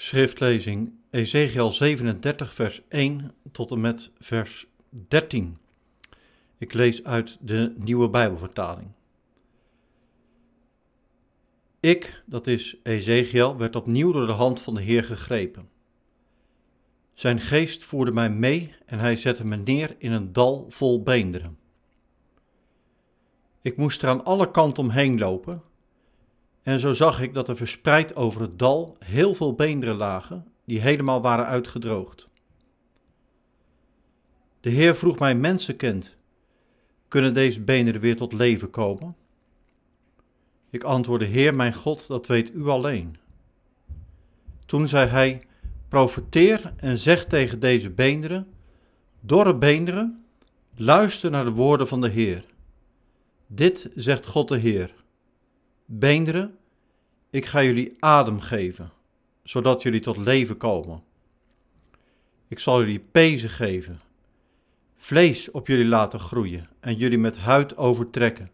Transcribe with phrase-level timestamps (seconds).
[0.00, 4.66] Schriftlezing Ezekiel 37, vers 1 tot en met vers
[5.08, 5.58] 13.
[6.58, 8.88] Ik lees uit de nieuwe Bijbelvertaling.
[11.80, 15.68] Ik, dat is Ezekiel, werd opnieuw door de hand van de Heer gegrepen.
[17.12, 21.58] Zijn geest voerde mij mee en hij zette me neer in een dal vol beenderen.
[23.60, 25.62] Ik moest er aan alle kanten omheen lopen
[26.68, 30.80] en zo zag ik dat er verspreid over het dal heel veel beenderen lagen, die
[30.80, 32.28] helemaal waren uitgedroogd.
[34.60, 36.16] De Heer vroeg mij, mensenkind,
[37.08, 39.16] kunnen deze beenderen weer tot leven komen?
[40.70, 43.16] Ik antwoordde, Heer mijn God, dat weet u alleen.
[44.66, 45.42] Toen zei hij,
[45.88, 48.46] profeteer en zeg tegen deze beenderen,
[49.20, 50.24] dorre beenderen,
[50.74, 52.44] luister naar de woorden van de Heer.
[53.46, 54.96] Dit zegt God de Heer.
[55.90, 56.58] Beenderen,
[57.30, 58.92] ik ga jullie adem geven,
[59.42, 61.02] zodat jullie tot leven komen.
[62.48, 64.00] Ik zal jullie pezen geven,
[64.96, 68.50] vlees op jullie laten groeien en jullie met huid overtrekken.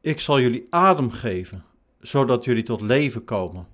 [0.00, 1.64] Ik zal jullie adem geven,
[2.00, 3.66] zodat jullie tot leven komen.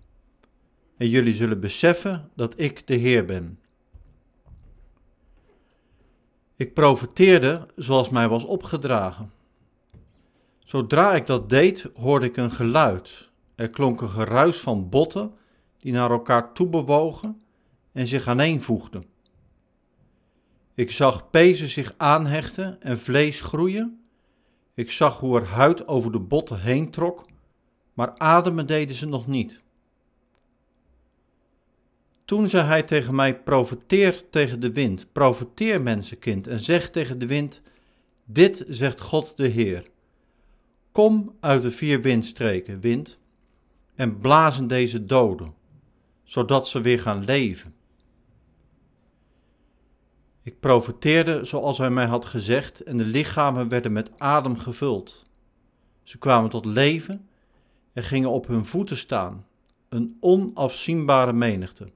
[0.96, 3.58] En jullie zullen beseffen dat ik de Heer ben.
[6.56, 9.32] Ik profeteerde zoals mij was opgedragen.
[10.70, 13.30] Zodra ik dat deed, hoorde ik een geluid.
[13.54, 15.34] Er klonk een geruis van botten
[15.78, 17.42] die naar elkaar toe bewogen
[17.92, 19.04] en zich aaneenvoegden.
[20.74, 24.00] Ik zag pezen zich aanhechten en vlees groeien.
[24.74, 27.26] Ik zag hoe er huid over de botten heen trok,
[27.94, 29.62] maar ademen deden ze nog niet.
[32.24, 37.26] Toen zei hij tegen mij: Profeteer tegen de wind, profeteer mensenkind, en zeg tegen de
[37.26, 37.62] wind:
[38.24, 39.90] Dit zegt God de Heer.
[40.92, 43.18] Kom uit de vier windstreken, wind,
[43.94, 45.54] en blazen deze doden,
[46.22, 47.74] zodat ze weer gaan leven.
[50.42, 55.22] Ik profeteerde zoals hij mij had gezegd, en de lichamen werden met adem gevuld.
[56.02, 57.28] Ze kwamen tot leven
[57.92, 59.46] en gingen op hun voeten staan,
[59.88, 61.88] een onafzienbare menigte.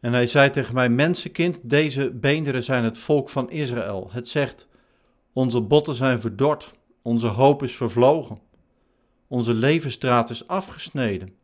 [0.00, 4.08] En hij zei tegen mij: Mensenkind, deze beenderen zijn het volk van Israël.
[4.12, 4.68] Het zegt:
[5.32, 8.40] onze botten zijn verdord, onze hoop is vervlogen,
[9.26, 11.34] onze levensstraat is afgesneden.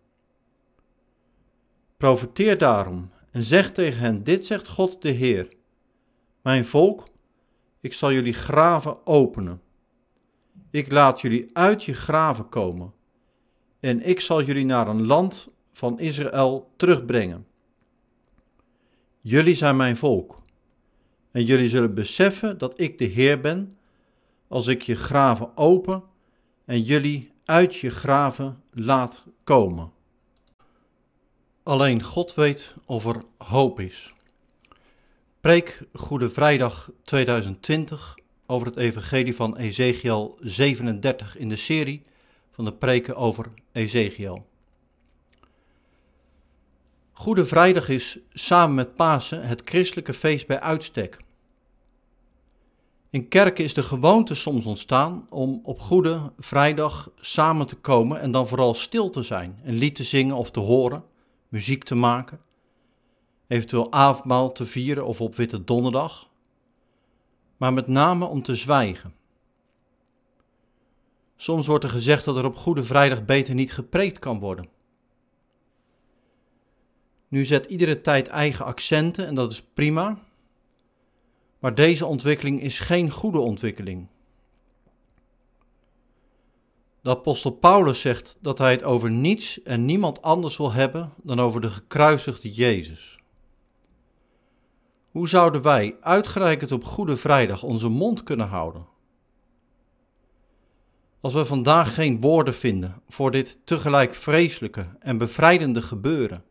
[1.96, 5.48] Profeteer daarom en zeg tegen hen: Dit zegt God de Heer.
[6.42, 7.04] Mijn volk,
[7.80, 9.60] ik zal jullie graven openen.
[10.70, 12.94] Ik laat jullie uit je graven komen
[13.80, 17.46] en ik zal jullie naar een land van Israël terugbrengen.
[19.20, 20.42] Jullie zijn mijn volk
[21.30, 23.75] en jullie zullen beseffen dat ik de Heer ben
[24.48, 26.02] als ik je graven open
[26.64, 29.92] en jullie uit je graven laat komen.
[31.62, 34.14] Alleen God weet of er hoop is.
[35.40, 42.02] Preek Goede Vrijdag 2020 over het Evangelie van Ezekiel 37 in de serie
[42.50, 44.46] van de preken over Ezekiel.
[47.12, 51.18] Goede Vrijdag is samen met Pasen het christelijke feest bij uitstek.
[53.16, 58.30] In kerken is de gewoonte soms ontstaan om op Goede Vrijdag samen te komen en
[58.30, 61.04] dan vooral stil te zijn, een lied te zingen of te horen,
[61.48, 62.40] muziek te maken,
[63.46, 66.30] eventueel avondmaal te vieren of op Witte Donderdag,
[67.56, 69.14] maar met name om te zwijgen.
[71.36, 74.68] Soms wordt er gezegd dat er op Goede Vrijdag beter niet gepreekt kan worden.
[77.28, 80.18] Nu zet iedere tijd eigen accenten en dat is prima,
[81.58, 84.06] maar deze ontwikkeling is geen goede ontwikkeling.
[87.00, 91.40] De apostel Paulus zegt dat hij het over niets en niemand anders wil hebben dan
[91.40, 93.18] over de gekruisigde Jezus.
[95.10, 98.86] Hoe zouden wij, uitgereikt op Goede Vrijdag, onze mond kunnen houden?
[101.20, 106.44] Als we vandaag geen woorden vinden voor dit tegelijk vreselijke en bevrijdende gebeuren,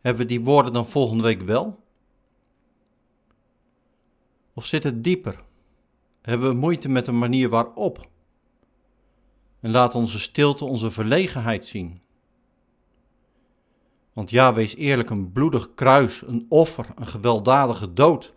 [0.00, 1.83] hebben we die woorden dan volgende week wel?
[4.54, 5.44] Of zit het dieper?
[6.22, 8.08] Hebben we moeite met de manier waarop?
[9.60, 12.02] En laat onze stilte onze verlegenheid zien.
[14.12, 18.34] Want ja, wees eerlijk, een bloedig kruis, een offer, een gewelddadige dood.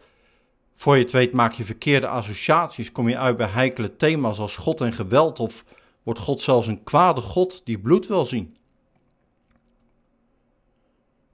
[0.73, 4.57] Voor je het weet maak je verkeerde associaties, kom je uit bij heikele thema's als
[4.57, 5.65] God en geweld of
[6.03, 8.57] wordt God zelfs een kwade God die bloed wil zien.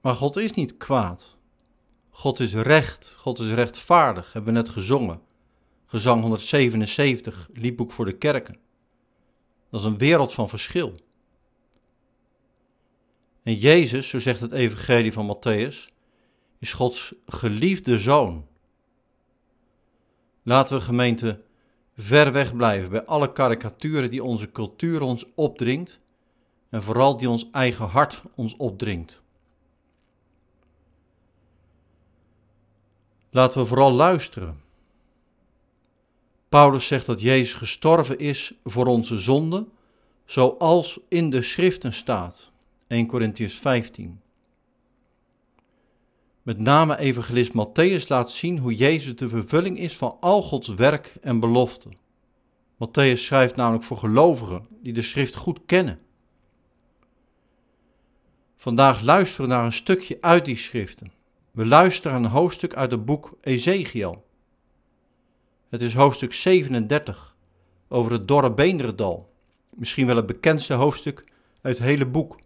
[0.00, 1.36] Maar God is niet kwaad.
[2.16, 5.20] God is recht, God is rechtvaardig, hebben we net gezongen.
[5.86, 8.56] Gezang 177, liedboek voor de kerken.
[9.70, 10.92] Dat is een wereld van verschil.
[13.42, 15.92] En Jezus, zo zegt het Evangelie van Matthäus,
[16.58, 18.46] is Gods geliefde zoon.
[20.42, 21.42] Laten we gemeente
[21.96, 26.00] ver weg blijven bij alle karikaturen die onze cultuur ons opdringt
[26.70, 29.23] en vooral die ons eigen hart ons opdringt.
[33.34, 34.60] Laten we vooral luisteren.
[36.48, 39.72] Paulus zegt dat Jezus gestorven is voor onze zonden,
[40.24, 42.52] zoals in de schriften staat.
[42.86, 44.20] 1 Corinthians 15.
[46.42, 51.14] Met name evangelist Matthäus laat zien hoe Jezus de vervulling is van al Gods werk
[51.20, 51.88] en belofte.
[52.74, 56.00] Matthäus schrijft namelijk voor gelovigen die de schrift goed kennen.
[58.56, 61.13] Vandaag luisteren we naar een stukje uit die schriften.
[61.54, 64.24] We luisteren een hoofdstuk uit het boek Ezekiel.
[65.68, 67.36] Het is hoofdstuk 37
[67.88, 69.32] over het dorre Beenderdal.
[69.70, 72.38] Misschien wel het bekendste hoofdstuk uit het hele boek.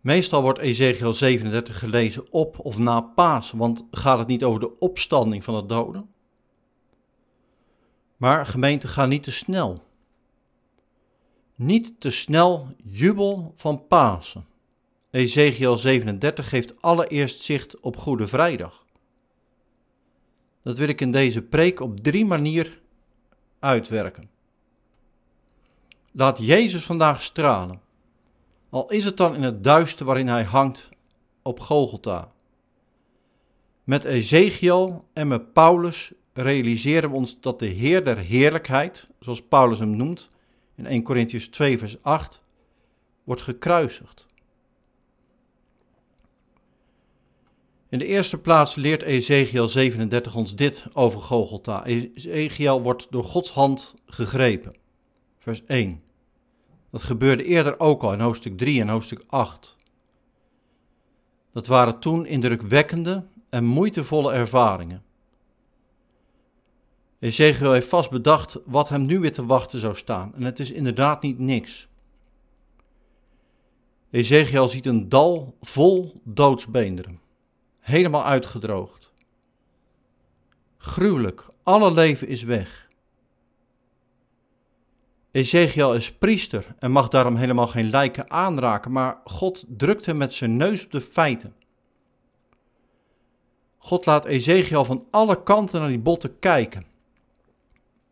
[0.00, 4.78] Meestal wordt Ezekiel 37 gelezen op of na Paas, want gaat het niet over de
[4.78, 6.10] opstanding van de doden?
[8.16, 9.82] Maar gemeente, ga niet te snel.
[11.54, 14.46] Niet te snel jubel van Pasen.
[15.10, 18.84] Ezekiel 37 geeft allereerst zicht op Goede Vrijdag.
[20.62, 22.72] Dat wil ik in deze preek op drie manieren
[23.58, 24.30] uitwerken.
[26.12, 27.80] Laat Jezus vandaag stralen,
[28.70, 30.88] al is het dan in het duister waarin hij hangt
[31.42, 32.32] op Golgotha.
[33.84, 39.78] Met Ezekiel en met Paulus realiseren we ons dat de Heer der Heerlijkheid, zoals Paulus
[39.78, 40.28] hem noemt
[40.74, 42.42] in 1 Corinthians 2, vers 8,
[43.24, 44.27] wordt gekruisigd.
[47.90, 51.84] In de eerste plaats leert Ezekiel 37 ons dit over Golgotha.
[51.84, 54.74] Ezekiel wordt door Gods hand gegrepen.
[55.38, 56.02] Vers 1.
[56.90, 59.76] Dat gebeurde eerder ook al in hoofdstuk 3 en hoofdstuk 8.
[61.52, 65.02] Dat waren toen indrukwekkende en moeitevolle ervaringen.
[67.18, 70.34] Ezekiel heeft vast bedacht wat hem nu weer te wachten zou staan.
[70.34, 71.88] En het is inderdaad niet niks.
[74.10, 77.26] Ezekiel ziet een dal vol doodsbeenderen
[77.88, 79.12] helemaal uitgedroogd.
[80.76, 82.88] Gruwelijk, alle leven is weg.
[85.30, 90.34] Ezekiel is priester en mag daarom helemaal geen lijken aanraken, maar God drukt hem met
[90.34, 91.54] zijn neus op de feiten.
[93.78, 96.86] God laat Ezekiel van alle kanten naar die botten kijken.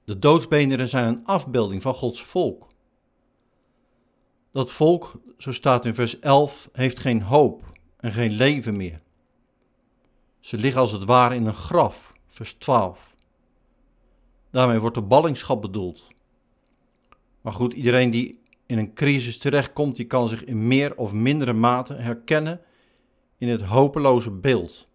[0.05, 2.67] De doodsbeenderen zijn een afbeelding van Gods volk.
[4.53, 7.63] Dat volk, zo staat in vers 11, heeft geen hoop
[7.97, 9.05] en geen leven meer.
[10.47, 13.15] Ze liggen als het ware in een graf, vers 12.
[14.51, 16.09] Daarmee wordt de ballingschap bedoeld.
[17.41, 21.53] Maar goed, iedereen die in een crisis terechtkomt, die kan zich in meer of mindere
[21.53, 22.61] mate herkennen
[23.39, 24.89] in het hopeloze beeld.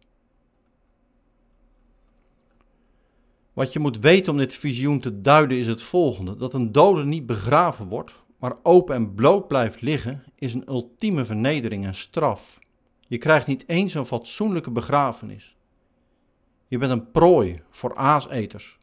[3.54, 7.04] Wat je moet weten om dit visioen te duiden is het volgende: dat een dode
[7.04, 12.59] niet begraven wordt, maar open en bloot blijft liggen, is een ultieme vernedering en straf.
[13.12, 15.56] Je krijgt niet eens een fatsoenlijke begrafenis.
[16.68, 18.78] Je bent een prooi voor aaseters.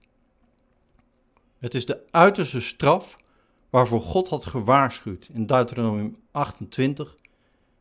[1.59, 3.17] Het is de uiterste straf
[3.71, 7.17] waarvoor God had gewaarschuwd in Deuteronomium 28,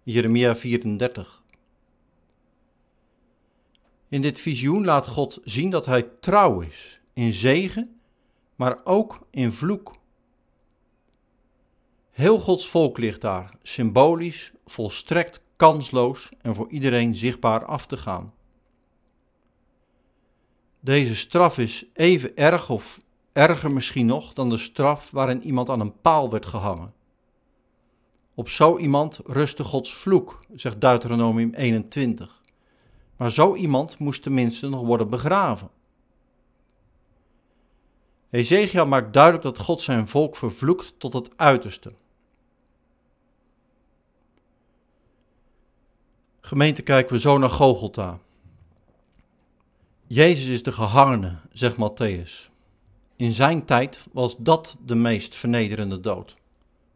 [0.04, 1.44] Jeremia 34.
[4.08, 8.00] In dit visioen laat God zien dat hij trouw is in zegen,
[8.56, 9.96] maar ook in vloek.
[12.12, 18.34] Heel Gods volk ligt daar, symbolisch, volstrekt kansloos en voor iedereen zichtbaar af te gaan.
[20.80, 23.00] Deze straf is even erg of
[23.34, 26.94] erger misschien nog dan de straf waarin iemand aan een paal werd gehangen.
[28.34, 32.42] Op zo iemand rustte Gods vloek, zegt Deuteronomium 21.
[33.18, 35.70] Maar zo iemand moest tenminste nog worden begraven.
[38.30, 41.94] Ezekiel maakt duidelijk dat God zijn volk vervloekt tot het uiterste.
[46.48, 48.20] Gemeente kijken we zo naar Gogolta.
[50.06, 52.52] Jezus is de gehangene, zegt Matthäus.
[53.16, 56.38] In zijn tijd was dat de meest vernederende dood.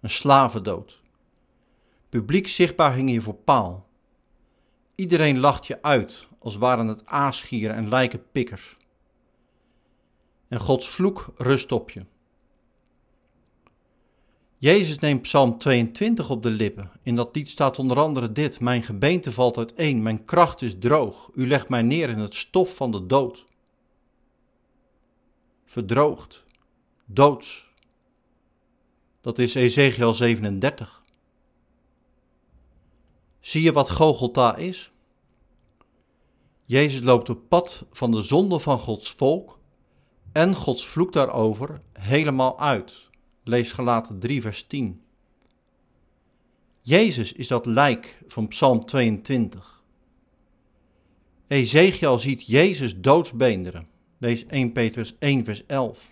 [0.02, 1.02] Een slavendood.
[2.10, 3.88] Publiek zichtbaar hing je voor paal.
[4.96, 8.78] Iedereen lacht je uit, als waren het aasgieren en lijkenpikkers.
[10.48, 12.06] En Gods vloek rust op je.
[14.62, 16.92] Jezus neemt Psalm 22 op de lippen.
[17.04, 21.30] In dat lied staat onder andere dit: Mijn gebeente valt uiteen, mijn kracht is droog.
[21.34, 23.46] U legt mij neer in het stof van de dood.
[25.66, 26.44] Verdroogd,
[27.06, 27.70] doods.
[29.22, 31.04] Dat is Ezekiel 37.
[33.40, 34.92] Zie je wat Gogolta is?
[36.66, 39.60] Jezus loopt het pad van de zonde van Gods volk
[40.32, 43.10] en Gods vloek daarover helemaal uit.
[43.52, 45.02] Lees gelaten 3 vers 10.
[46.82, 49.84] Jezus is dat lijk van Psalm 22.
[51.48, 53.88] Ezekiel ziet Jezus doodsbeenderen.
[54.18, 56.12] Lees 1 Petrus 1 vers 11.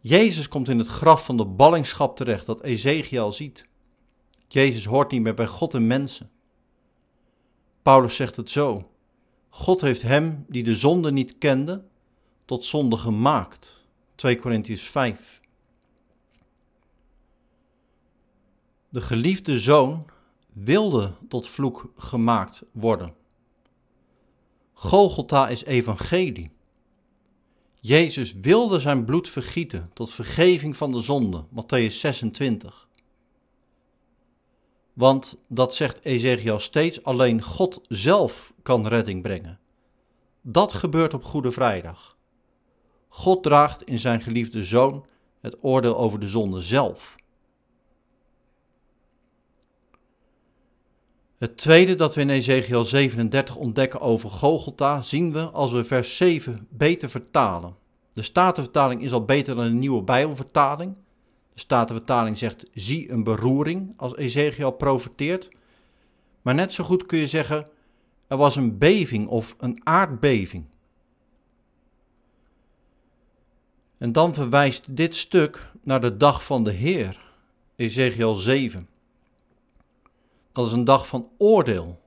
[0.00, 3.66] Jezus komt in het graf van de ballingschap terecht dat Ezekiel ziet.
[4.48, 6.30] Jezus hoort niet meer bij God en mensen.
[7.82, 8.90] Paulus zegt het zo.
[9.48, 11.84] God heeft hem die de zonde niet kende,
[12.44, 13.84] tot zonde gemaakt.
[14.14, 15.35] 2 Korintiërs 5.
[18.96, 20.06] De geliefde zoon
[20.52, 23.14] wilde tot vloek gemaakt worden.
[24.72, 26.50] Golgotha is evangelie.
[27.80, 32.88] Jezus wilde zijn bloed vergieten tot vergeving van de zonde, Matthäus 26.
[34.92, 39.58] Want dat zegt Ezekiel steeds, alleen God zelf kan redding brengen.
[40.40, 42.16] Dat gebeurt op Goede Vrijdag.
[43.08, 45.06] God draagt in zijn geliefde zoon
[45.40, 47.16] het oordeel over de zonde zelf.
[51.38, 56.16] Het tweede dat we in Ezekiel 37 ontdekken over Gogolta zien we als we vers
[56.16, 57.76] 7 beter vertalen.
[58.12, 60.94] De Statenvertaling is al beter dan de nieuwe Bijbelvertaling.
[61.52, 65.48] De Statenvertaling zegt zie een beroering als Ezekiel profeteert.
[66.42, 67.66] Maar net zo goed kun je zeggen
[68.26, 70.64] er was een beving of een aardbeving.
[73.98, 77.32] En dan verwijst dit stuk naar de dag van de Heer,
[77.76, 78.88] Ezekiel 7.
[80.56, 82.00] Dat is een dag van oordeel.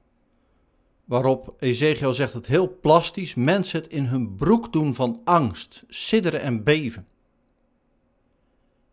[1.05, 6.41] Waarop Ezekiel zegt het heel plastisch: mensen het in hun broek doen van angst, sidderen
[6.41, 7.07] en beven.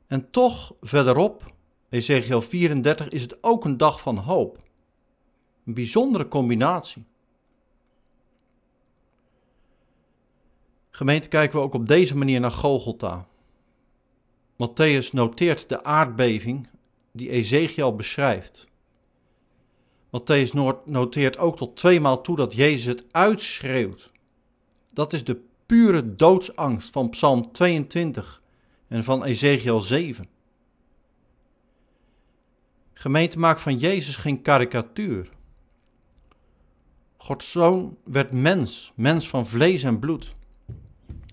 [0.07, 1.55] En toch verderop,
[1.89, 4.63] Ezekiel 34, is het ook een dag van hoop.
[5.65, 7.05] Een bijzondere combinatie.
[10.91, 13.29] Gemeente kijken we ook op deze manier naar Gogolta.
[14.53, 16.69] Matthäus noteert de aardbeving
[17.13, 18.75] die Ezekiel beschrijft.
[20.17, 20.53] Matthäus
[20.85, 24.13] noteert ook tot tweemaal toe dat Jezus het uitschreeuwt.
[24.93, 28.43] Dat is de pure doodsangst van Psalm 22
[28.89, 30.27] en van Ezekiel 7.
[32.93, 35.29] Gemeente maakt van Jezus geen karikatuur.
[37.17, 40.35] Gods zoon werd mens, mens van vlees en bloed.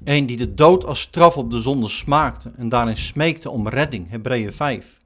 [0.03, 4.09] Een die de dood als straf op de zonde smaakte en daarin smeekte om redding,
[4.09, 5.01] Hebreeën 5.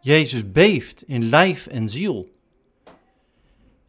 [0.00, 2.28] Jezus beeft in lijf en ziel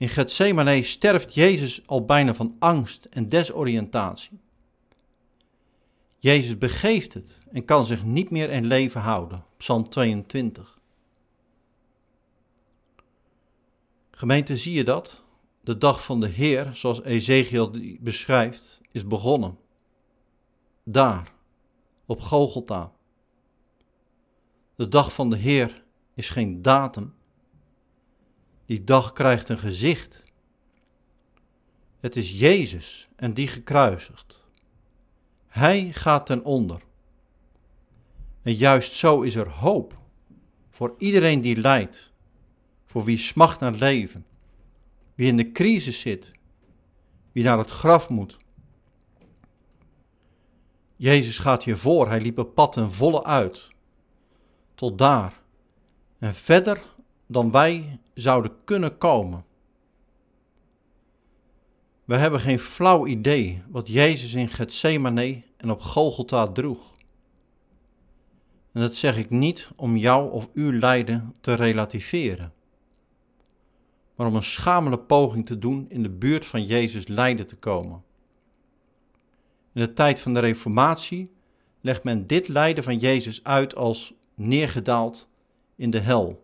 [0.03, 4.39] in Gethsemane sterft Jezus al bijna van angst en desoriëntatie.
[6.17, 9.45] Jezus begeeft het en kan zich niet meer in leven houden.
[9.57, 10.79] Psalm 22.
[14.11, 15.21] Gemeente, zie je dat?
[15.61, 19.57] De dag van de Heer, zoals Ezekiel die beschrijft, is begonnen.
[20.83, 21.31] Daar,
[22.05, 22.91] op Gogolta.
[24.75, 25.83] De dag van de Heer
[26.13, 27.13] is geen datum,
[28.73, 30.23] die dag krijgt een gezicht.
[31.99, 34.39] Het is Jezus en die gekruisigd.
[35.47, 36.81] Hij gaat ten onder.
[38.41, 39.97] En juist zo is er hoop
[40.69, 42.11] voor iedereen die lijdt,
[42.85, 44.25] voor wie smacht naar leven,
[45.15, 46.31] wie in de crisis zit,
[47.31, 48.37] wie naar het graf moet.
[50.95, 53.69] Jezus gaat hier voor, hij liep het pad ten volle uit,
[54.75, 55.41] tot daar.
[56.19, 56.92] En verder
[57.33, 59.45] dan wij zouden kunnen komen.
[62.05, 66.91] We hebben geen flauw idee wat Jezus in Gethsemane en op Golgotha droeg.
[68.71, 72.53] En dat zeg ik niet om jou of uw lijden te relativeren,
[74.15, 78.03] maar om een schamele poging te doen in de buurt van Jezus lijden te komen.
[79.73, 81.31] In de tijd van de Reformatie
[81.81, 85.29] legt men dit lijden van Jezus uit als neergedaald
[85.75, 86.42] in de hel.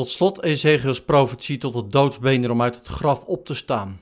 [0.00, 4.00] Tot slot Ezekiels profetie tot het doodsbeen om uit het graf op te staan.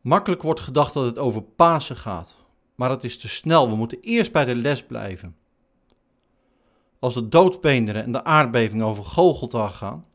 [0.00, 2.36] Makkelijk wordt gedacht dat het over Pasen gaat,
[2.74, 3.68] maar het is te snel.
[3.68, 5.36] We moeten eerst bij de les blijven.
[6.98, 10.06] Als de doodsbeenderen en de aardbeving over Gogolta gaan,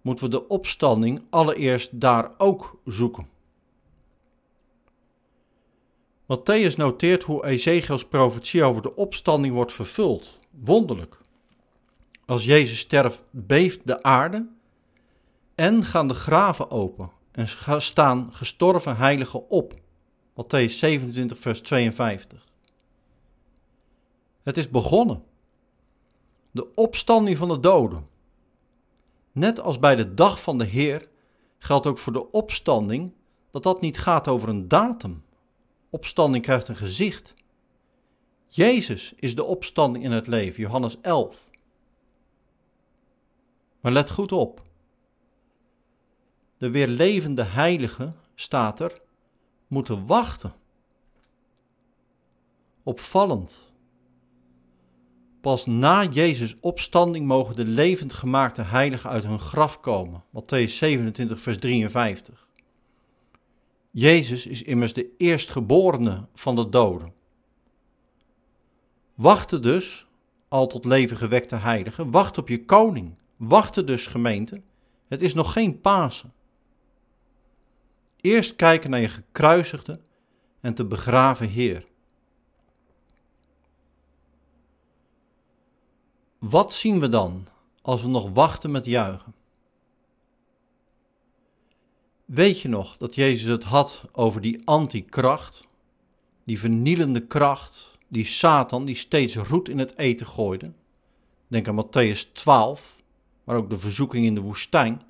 [0.00, 3.28] moeten we de opstanding allereerst daar ook zoeken.
[6.22, 10.36] Matthäus noteert hoe Ezekiels profetie over de opstanding wordt vervuld.
[10.50, 11.18] Wonderlijk.
[12.30, 14.48] Als Jezus sterft, beeft de aarde
[15.54, 17.48] en gaan de graven open en
[17.80, 19.74] staan gestorven heiligen op.
[20.32, 22.46] Matthäus 27, vers 52.
[24.42, 25.22] Het is begonnen.
[26.50, 28.06] De opstanding van de doden.
[29.32, 31.08] Net als bij de dag van de Heer
[31.58, 33.12] geldt ook voor de opstanding
[33.50, 35.22] dat dat niet gaat over een datum.
[35.90, 37.34] Opstanding krijgt een gezicht.
[38.46, 41.48] Jezus is de opstanding in het leven, Johannes 11.
[43.80, 44.62] Maar let goed op.
[46.56, 49.00] De weer levende heiligen, staat er,
[49.66, 50.54] moeten wachten.
[52.82, 53.72] Opvallend.
[55.40, 60.24] Pas na Jezus' opstanding mogen de levend gemaakte heiligen uit hun graf komen.
[60.30, 62.48] Matthäus 27, vers 53.
[63.90, 67.12] Jezus is immers de eerstgeborene van de doden.
[69.14, 70.06] Wachten dus,
[70.48, 73.14] al tot leven gewekte heiligen, wacht op je koning.
[73.40, 74.62] Wachten dus, gemeente.
[75.08, 76.32] Het is nog geen Pasen.
[78.16, 80.00] Eerst kijken naar je gekruisigde
[80.60, 81.86] en te begraven Heer.
[86.38, 87.48] Wat zien we dan
[87.82, 89.34] als we nog wachten met juichen?
[92.24, 95.66] Weet je nog dat Jezus het had over die antikracht,
[96.44, 100.72] die vernielende kracht, die Satan die steeds roet in het eten gooide?
[101.46, 102.98] Denk aan Matthäus 12,
[103.44, 105.02] maar ook de verzoeking in de woestijn.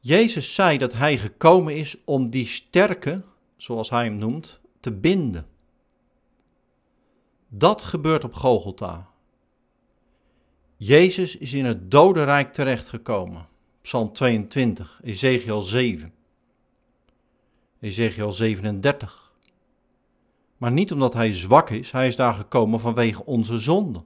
[0.00, 3.24] Jezus zei dat hij gekomen is om die sterke,
[3.56, 5.46] zoals hij hem noemt, te binden.
[7.48, 9.08] Dat gebeurt op Gogolta.
[10.76, 13.48] Jezus is in het dodenrijk terechtgekomen.
[13.82, 16.12] Psalm 22, Ezekiel 7,
[17.80, 19.32] Ezekiel 37.
[20.56, 24.04] Maar niet omdat hij zwak is, hij is daar gekomen vanwege onze zonde.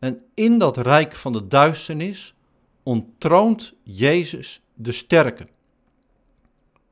[0.00, 2.34] En in dat rijk van de duisternis
[2.82, 5.48] ontroont Jezus de sterke,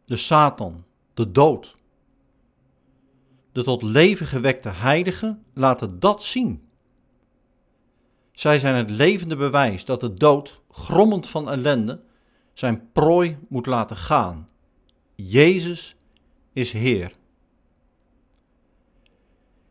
[0.05, 0.85] de Satan,
[1.15, 1.77] de dood.
[3.53, 6.69] De tot leven gewekte heiligen laten dat zien.
[8.33, 12.01] Zij zijn het levende bewijs dat de dood, grommend van ellende,
[12.53, 14.49] zijn prooi moet laten gaan.
[15.15, 15.97] Jezus
[16.53, 17.13] is Heer.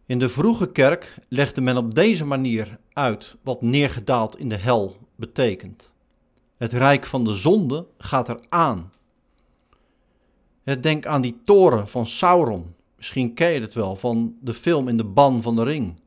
[0.08, 4.98] In de vroege kerk legde men op deze manier uit wat neergedaald in de hel
[5.16, 5.92] betekent.
[6.58, 8.92] Het rijk van de zonde gaat er aan.
[10.80, 12.76] Denk aan die toren van Sauron.
[12.96, 16.00] Misschien ken je het wel van de film In de Ban van de Ring.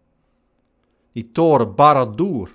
[1.12, 2.50] Die toren Barad-dûr.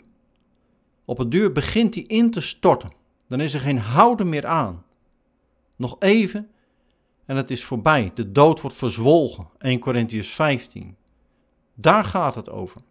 [1.05, 2.91] Op het duur begint die in te storten.
[3.27, 4.84] Dan is er geen houden meer aan.
[5.75, 6.49] Nog even
[7.25, 8.12] en het is voorbij.
[8.13, 9.47] De dood wordt verzwolgen.
[9.58, 10.95] 1 Corinthians 15.
[11.75, 12.81] Daar gaat het over.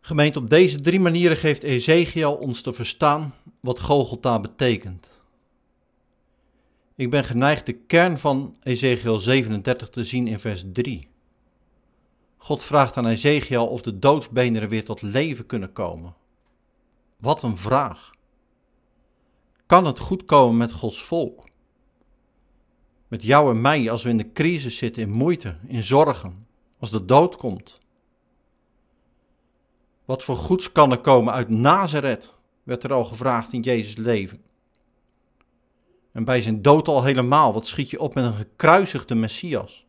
[0.00, 5.08] Gemeend op deze drie manieren geeft Ezekiel ons te verstaan wat Gogolta betekent.
[6.94, 11.08] Ik ben geneigd de kern van Ezekiel 37 te zien in vers 3.
[12.36, 16.14] God vraagt aan Ezekiel of de doodsbeenderen weer tot leven kunnen komen.
[17.16, 18.10] Wat een vraag.
[19.66, 21.47] Kan het goed komen met Gods volk?
[23.08, 26.46] Met jou en mij als we in de crisis zitten, in moeite, in zorgen,
[26.78, 27.80] als de dood komt?
[30.04, 34.42] Wat voor goeds kan er komen uit Nazareth, werd er al gevraagd in Jezus' leven.
[36.12, 39.86] En bij zijn dood al helemaal, wat schiet je op met een gekruisigde Messias?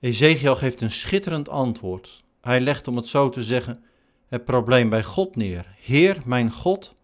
[0.00, 2.24] Ezekiel geeft een schitterend antwoord.
[2.40, 3.84] Hij legt, om het zo te zeggen,
[4.28, 5.74] het probleem bij God neer.
[5.76, 6.94] Heer, mijn God,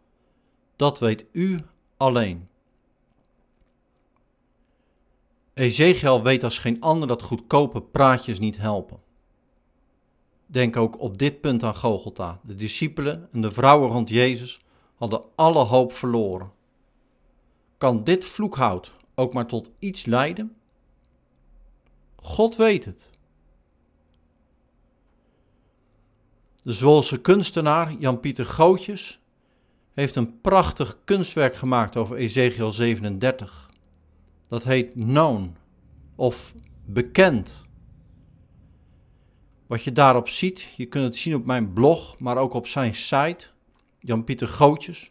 [0.77, 1.59] dat weet u
[1.97, 2.48] alleen.
[5.59, 9.01] Ezekiel weet als geen ander dat goedkope praatjes niet helpen.
[10.47, 12.41] Denk ook op dit punt aan Gogolta.
[12.43, 14.61] De discipelen en de vrouwen rond Jezus
[14.95, 16.53] hadden alle hoop verloren.
[17.79, 20.57] Kan dit vloekhout ook maar tot iets leiden?
[22.17, 23.11] God weet het.
[26.63, 29.21] De Zwolse kunstenaar Jan-Pieter Gootjes
[29.95, 33.68] heeft een prachtig kunstwerk gemaakt over Ezekiel 37.
[34.49, 35.57] Dat heet Known
[36.17, 37.67] of Bekend.
[39.67, 42.95] Wat je daarop ziet, je kunt het zien op mijn blog, maar ook op zijn
[42.95, 43.47] site,
[43.99, 45.11] Jan-Pieter Gootjes,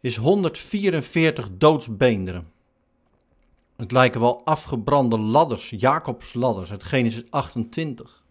[0.00, 2.50] is 144 doodsbeenderen.
[3.76, 8.24] Het lijken wel afgebrande ladders, Jacobsladders uit Genesis 28.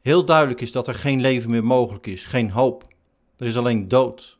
[0.00, 2.86] Heel duidelijk is dat er geen leven meer mogelijk is, geen hoop.
[3.36, 4.38] Er is alleen dood.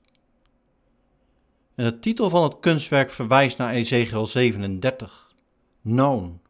[1.83, 5.35] En de titel van het kunstwerk verwijst naar Ezekiel 37.
[5.83, 6.41] Known.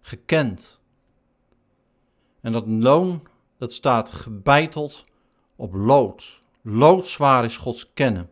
[0.00, 0.80] Gekend.
[2.40, 3.22] En dat loon,
[3.58, 5.04] dat staat gebeiteld
[5.56, 6.42] op lood.
[6.62, 8.30] Loodzwaar is Gods kennen.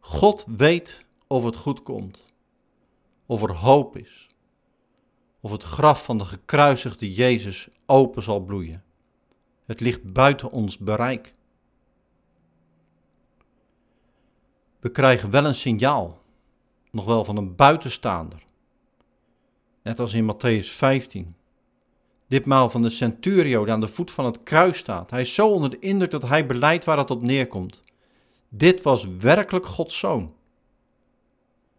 [0.00, 2.34] God weet of het goed komt,
[3.26, 4.28] of er hoop is,
[5.40, 8.84] of het graf van de gekruisigde Jezus open zal bloeien.
[9.66, 11.34] Het ligt buiten ons bereik.
[14.82, 16.18] We krijgen wel een signaal,
[16.90, 18.42] nog wel van een buitenstaander.
[19.82, 21.34] Net als in Matthäus 15.
[22.26, 25.10] Ditmaal van de centurio die aan de voet van het kruis staat.
[25.10, 27.80] Hij is zo onder de indruk dat hij beleidt waar het op neerkomt.
[28.48, 30.34] Dit was werkelijk Gods zoon.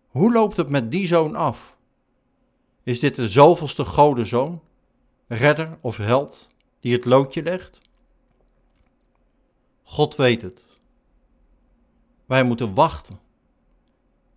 [0.08, 1.78] Hoe loopt het met die zoon af?
[2.84, 4.62] Is dit de zoveelste godenzoon,
[5.28, 7.82] redder of held die het loodje legt?
[9.84, 10.73] God weet het.
[12.26, 13.20] Wij moeten wachten,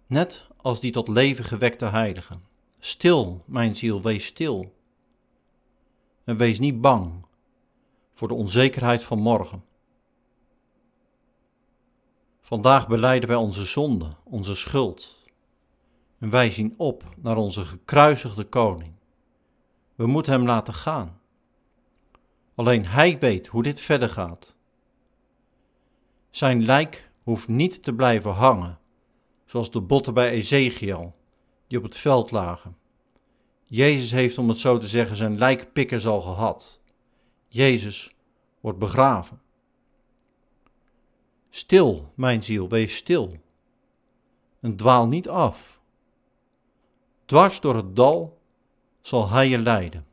[0.07, 2.43] net als die tot leven gewekte heiligen.
[2.79, 4.75] Stil, mijn ziel, wees stil.
[6.25, 7.27] En wees niet bang
[8.15, 9.65] voor de onzekerheid van morgen.
[12.41, 15.25] Vandaag beleiden wij onze zonde, onze schuld.
[16.19, 18.93] En wij zien op naar onze gekruisigde koning.
[19.95, 21.21] We moeten hem laten gaan.
[22.55, 24.57] Alleen hij weet hoe dit verder gaat.
[26.31, 28.79] Zijn lijk hoeft niet te blijven hangen,
[29.45, 31.15] zoals de botten bij Ezekiel,
[31.67, 32.77] die op het veld lagen.
[33.65, 36.81] Jezus heeft, om het zo te zeggen, zijn lijkpikkers al gehad.
[37.49, 38.17] Jezus
[38.61, 39.41] wordt begraven.
[41.51, 43.37] Stil, mijn ziel, wees stil.
[44.61, 45.81] En dwaal niet af.
[47.25, 48.39] Dwars door het dal
[49.01, 50.07] zal hij je leiden.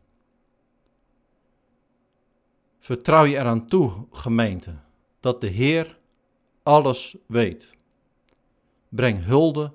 [2.79, 4.75] Vertrouw je eraan toe, gemeente,
[5.19, 6.01] dat de Heer
[6.63, 7.75] alles weet.
[8.89, 9.73] Breng hulde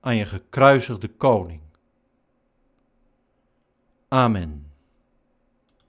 [0.00, 1.60] aan je gekruisigde koning.
[4.08, 4.65] Amen.